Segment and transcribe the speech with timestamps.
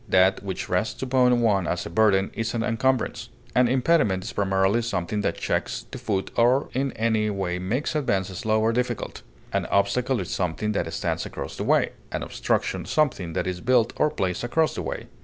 [0.09, 3.29] That which rests upon one as a burden is an encumbrance.
[3.53, 8.29] An impediment is primarily something that checks the foot or in any way makes advance
[8.29, 9.21] slow or difficult;
[9.53, 13.93] an obstacle is something that stands across the way, an obstruction something that is built
[13.95, 15.05] or placed across the way.